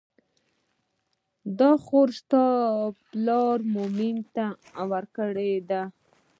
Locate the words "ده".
5.69-5.81